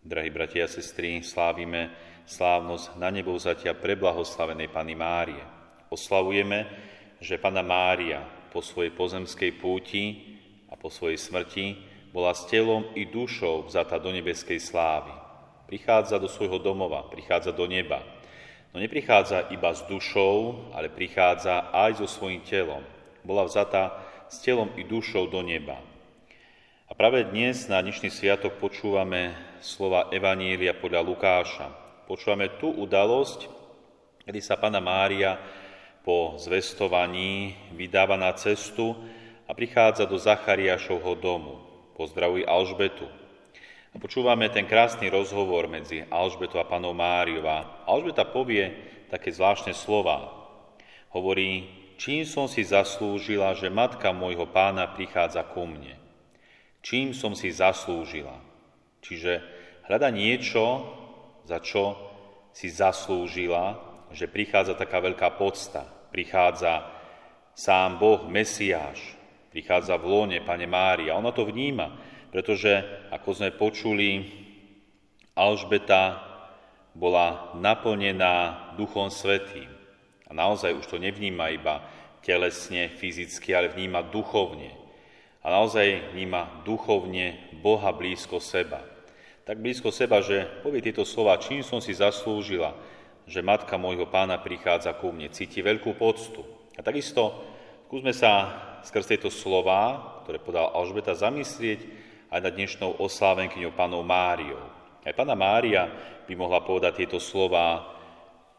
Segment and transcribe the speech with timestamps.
[0.00, 1.92] Drahí bratia a sestry, slávime
[2.24, 5.44] slávnosť na nebo vzatia preblahoslavenej Pany Márie.
[5.92, 6.64] Oslavujeme,
[7.20, 10.24] že Pana Mária po svojej pozemskej púti
[10.72, 11.66] a po svojej smrti
[12.16, 15.12] bola s telom i dušou vzata do nebeskej slávy.
[15.68, 18.00] Prichádza do svojho domova, prichádza do neba.
[18.72, 22.80] No neprichádza iba s dušou, ale prichádza aj so svojím telom.
[23.20, 24.00] Bola vzata
[24.32, 25.76] s telom i dušou do neba.
[26.88, 31.66] A práve dnes na dnešný sviatok počúvame slova Evanília podľa Lukáša.
[32.08, 33.46] Počúvame tú udalosť,
[34.24, 35.36] kedy sa Pana Mária
[36.00, 38.96] po zvestovaní vydáva na cestu
[39.44, 41.60] a prichádza do Zachariášovho domu.
[41.94, 43.04] Pozdravuj Alžbetu.
[43.92, 47.44] A počúvame ten krásny rozhovor medzi Alžbetou a panou Máriou.
[47.44, 48.72] A Alžbeta povie
[49.12, 50.32] také zvláštne slova.
[51.12, 51.68] Hovorí,
[52.00, 56.00] čím som si zaslúžila, že matka môjho pána prichádza ku mne
[56.80, 58.49] čím som si zaslúžila.
[59.00, 59.40] Čiže
[59.88, 60.64] hľada niečo,
[61.48, 61.96] za čo
[62.52, 63.80] si zaslúžila,
[64.12, 65.86] že prichádza taká veľká podsta.
[66.10, 66.86] Prichádza
[67.54, 68.98] sám Boh, Mesiáš,
[69.50, 71.16] prichádza v lone, Pane Mária.
[71.16, 71.94] Ona to vníma,
[72.30, 74.08] pretože, ako sme počuli,
[75.34, 76.20] Alžbeta
[76.92, 79.70] bola naplnená Duchom Svetým.
[80.26, 81.82] A naozaj už to nevníma iba
[82.22, 84.79] telesne, fyzicky, ale vníma duchovne
[85.40, 88.84] a naozaj vníma duchovne Boha blízko seba.
[89.48, 92.76] Tak blízko seba, že povie tieto slova, čím som si zaslúžila,
[93.24, 96.44] že matka môjho pána prichádza ku mne, cíti veľkú poctu.
[96.76, 97.40] A takisto
[97.88, 98.32] skúsme sa
[98.84, 101.88] skrz tieto slova, ktoré podal Alžbeta, zamyslieť
[102.30, 104.60] aj nad dnešnou oslávenkyňou pánou Máriou.
[105.02, 105.88] Aj pána Mária
[106.28, 107.96] by mohla povedať tieto slova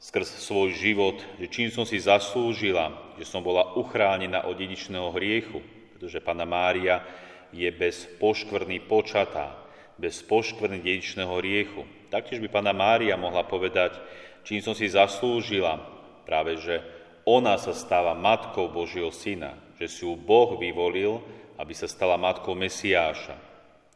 [0.00, 5.60] skrz svoj život, že čím som si zaslúžila, že som bola uchránená od dedičného hriechu,
[6.00, 7.04] pretože Pana Mária
[7.52, 9.52] je bez poškvrny počatá,
[10.00, 11.84] bez poškvrny dedičného riechu.
[12.08, 14.00] Taktiež by Pana Mária mohla povedať,
[14.40, 15.76] čím som si zaslúžila,
[16.24, 16.80] práve že
[17.28, 21.20] ona sa stáva matkou Božieho syna, že si ju Boh vyvolil,
[21.60, 23.36] aby sa stala matkou Mesiáša.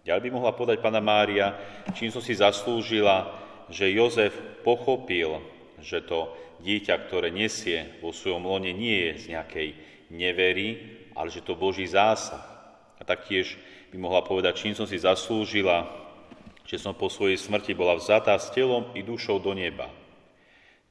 [0.05, 1.57] Ďalej by mohla povedať Pana Mária,
[1.97, 3.33] čím som si zaslúžila,
[3.73, 5.41] že Jozef pochopil,
[5.81, 9.69] že to dieťa, ktoré nesie vo svojom lone, nie je z nejakej
[10.13, 12.43] nevery, ale že to Boží zásah.
[12.99, 13.59] A taktiež
[13.91, 15.87] by mohla povedať, čím som si zaslúžila,
[16.67, 19.91] že som po svojej smrti bola vzatá s telom i dušou do neba.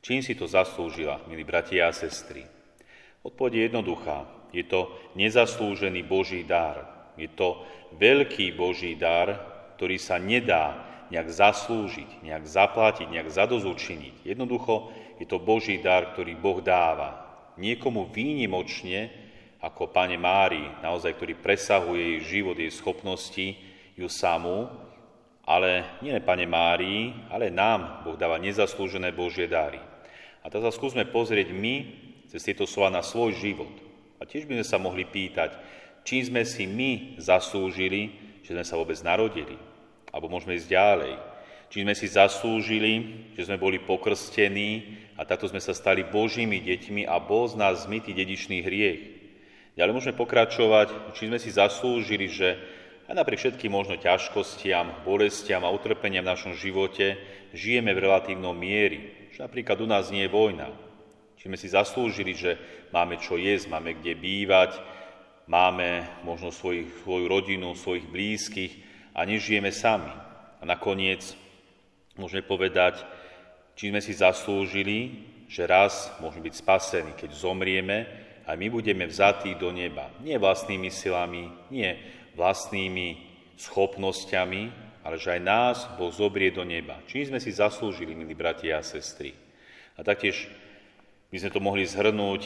[0.03, 2.43] Čím si to zaslúžila, milí bratia a sestry?
[3.23, 4.27] Odpoveď je jednoduchá.
[4.51, 7.09] Je to nezaslúžený Boží dar.
[7.15, 7.63] Je to
[7.95, 9.39] veľký Boží dar,
[9.79, 14.27] ktorý sa nedá nejak zaslúžiť, nejak zaplatiť, nejak zadozučiniť.
[14.27, 14.91] Jednoducho
[15.21, 17.23] je to Boží dar, ktorý Boh dáva.
[17.55, 19.22] Niekomu výnimočne
[19.63, 23.55] ako Pane Mári, naozaj, ktorý presahuje jej život, jej schopnosti,
[23.95, 24.67] ju samú,
[25.47, 29.79] ale nie Pane Mári, ale nám Boh dáva nezaslúžené Božie dary.
[30.43, 31.75] A teraz sa skúsme pozrieť my
[32.27, 33.71] cez tieto slova na svoj život.
[34.19, 35.55] A tiež by sme sa mohli pýtať,
[36.03, 38.11] čím sme si my zaslúžili,
[38.43, 39.55] že sme sa vôbec narodili.
[40.11, 41.13] Alebo môžeme ísť ďalej.
[41.71, 42.91] Čím sme si zaslúžili,
[43.39, 47.87] že sme boli pokrstení a takto sme sa stali Božími deťmi a bol z nás
[47.87, 49.22] zmytý dedičný hriech.
[49.73, 52.61] Ďalej môžeme pokračovať, či sme si zaslúžili, že
[53.09, 57.17] aj napriek všetkým možno ťažkostiam, bolestiam a utrpeniam v našom živote
[57.57, 59.29] žijeme v relatívnom miery.
[59.33, 60.69] Že napríklad u nás nie je vojna.
[61.41, 62.55] Či sme si zaslúžili, že
[62.93, 64.77] máme čo jesť, máme kde bývať,
[65.49, 68.73] máme možno svojich, svoju rodinu, svojich blízkych
[69.17, 70.13] a nežijeme sami.
[70.61, 71.33] A nakoniec
[72.13, 73.01] môžeme povedať,
[73.73, 78.05] či sme si zaslúžili, že raz môžeme byť spasení, keď zomrieme,
[78.43, 80.11] a my budeme vzatí do neba.
[80.19, 81.95] Nie vlastnými silami, nie
[82.35, 84.61] vlastnými schopnosťami,
[85.03, 86.99] ale že aj nás Boh zobrie do neba.
[87.07, 89.35] Čím sme si zaslúžili, milí bratia a sestry.
[89.95, 90.47] A taktiež
[91.31, 92.41] by sme to mohli zhrnúť,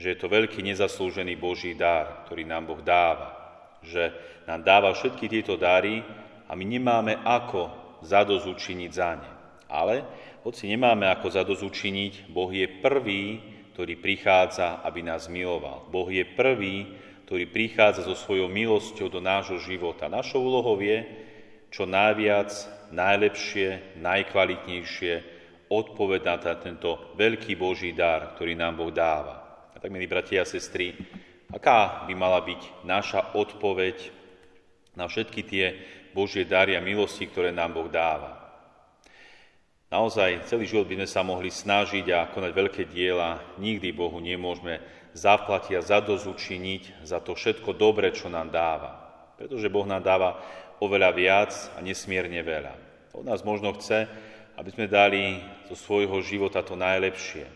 [0.00, 3.36] že je to veľký nezaslúžený Boží dar, ktorý nám Boh dáva.
[3.84, 4.12] Že
[4.48, 6.00] nám dáva všetky tieto dary
[6.48, 7.68] a my nemáme ako
[8.04, 9.30] zadozučiniť za ne.
[9.68, 10.04] Ale
[10.40, 13.40] hoci nemáme ako zadozučiniť, Boh je prvý,
[13.72, 15.86] ktorý prichádza, aby nás miloval.
[15.88, 16.90] Boh je prvý,
[17.30, 20.10] ktorý prichádza so svojou milosťou do nášho života.
[20.10, 21.06] Našou úlohou je
[21.70, 22.50] čo najviac,
[22.90, 25.14] najlepšie, najkvalitnejšie
[25.70, 29.38] odpovedať na tento veľký Boží dar, ktorý nám Boh dáva.
[29.70, 30.98] A tak, milí bratia a sestry,
[31.54, 34.10] aká by mala byť naša odpoveď
[34.98, 35.66] na všetky tie
[36.10, 38.39] Božie dary a milosti, ktoré nám Boh dáva?
[39.90, 44.78] Naozaj celý život by sme sa mohli snažiť a konať veľké diela, nikdy Bohu nemôžeme
[45.18, 49.02] zaplatiť a zadozučiniť za to všetko dobre, čo nám dáva.
[49.34, 50.38] Pretože Boh nám dáva
[50.78, 52.70] oveľa viac a nesmierne veľa.
[53.18, 54.06] Od nás možno chce,
[54.54, 57.50] aby sme dali zo svojho života to najlepšie,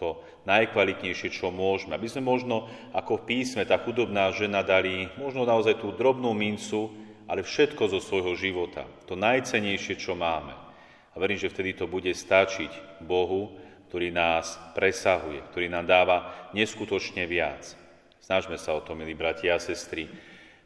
[0.00, 2.00] to najkvalitnejšie, čo môžeme.
[2.00, 2.64] Aby sme možno,
[2.96, 6.88] ako v písme, tá chudobná žena dali možno naozaj tú drobnú mincu,
[7.28, 10.64] ale všetko zo svojho života, to najcenejšie, čo máme.
[11.14, 13.54] A verím, že vtedy to bude stačiť Bohu,
[13.88, 17.78] ktorý nás presahuje, ktorý nám dáva neskutočne viac.
[18.18, 20.10] Snažme sa o to, milí bratia a sestry,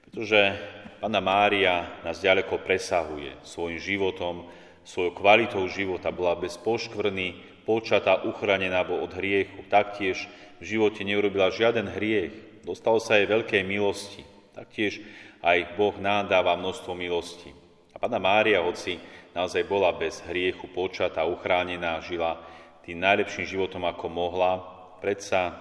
[0.08, 0.56] pretože
[1.04, 4.48] Pána Mária nás ďaleko presahuje svojim životom,
[4.88, 9.60] svojou kvalitou života, bola bez poškvrny, počatá, uchranená od hriechu.
[9.68, 10.24] Taktiež
[10.58, 14.24] v živote neurobila žiaden hriech, dostalo sa jej veľkej milosti.
[14.56, 15.04] Taktiež
[15.44, 17.52] aj Boh nám dáva množstvo milosti.
[17.92, 18.96] A Pána Mária, hoci
[19.38, 22.42] naozaj bola bez hriechu počatá, uchránená, žila
[22.82, 24.58] tým najlepším životom, ako mohla,
[24.98, 25.54] predsa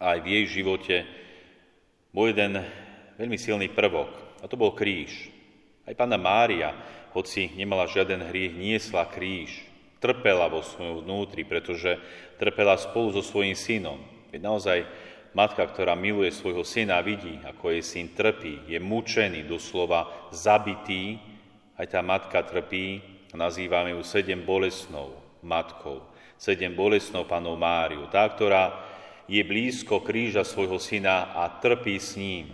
[0.00, 1.04] aj v jej živote
[2.16, 2.64] bol jeden
[3.20, 5.28] veľmi silný prvok, a to bol kríž.
[5.84, 6.72] Aj pána Mária,
[7.12, 9.68] hoci nemala žiaden hriech, niesla kríž.
[10.00, 11.98] Trpela vo svojom vnútri, pretože
[12.40, 13.98] trpela spolu so svojím synom.
[14.30, 14.78] Veď naozaj
[15.34, 21.18] matka, ktorá miluje svojho syna, vidí, ako jej syn trpí, je mučený, doslova zabitý,
[21.78, 26.02] aj tá matka trpí a nazývame ju sedem bolesnou matkou,
[26.34, 28.74] sedem bolesnou panou Máriu, tá, ktorá
[29.30, 32.50] je blízko kríža svojho syna a trpí s ním.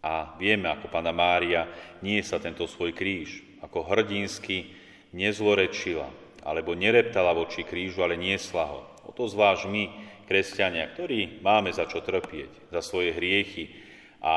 [0.00, 1.68] A vieme, ako pána Mária
[2.04, 4.72] nie sa tento svoj kríž, ako hrdinsky
[5.12, 6.08] nezlorečila,
[6.44, 8.80] alebo nereptala voči krížu, ale niesla ho.
[9.08, 9.84] O to zvlášť my,
[10.30, 13.89] kresťania, ktorí máme za čo trpieť, za svoje hriechy
[14.20, 14.34] a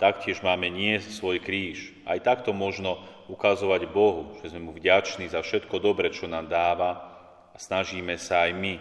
[0.00, 1.92] taktiež máme nie svoj kríž.
[2.08, 2.96] Aj takto možno
[3.28, 6.90] ukazovať Bohu, že sme mu vďační za všetko dobre, čo nám dáva
[7.52, 8.74] a snažíme sa aj my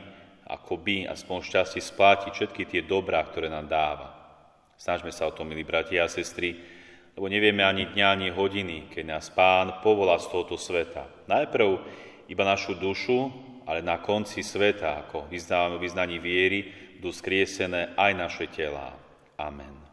[0.46, 4.13] akoby aspoň šťastie splátiť všetky tie dobrá, ktoré nám dáva.
[4.78, 6.54] Snažme sa o to, milí bratia a sestry,
[7.16, 11.07] lebo nevieme ani dňa, ani hodiny, keď nás Pán povolá z tohoto sveta.
[11.31, 11.68] Najprv
[12.30, 13.31] iba našu dušu,
[13.66, 16.69] ale na konci sveta, ako vyznávame vyznaní viery,
[17.00, 18.94] budú skriesené aj naše telá.
[19.40, 19.84] Amen.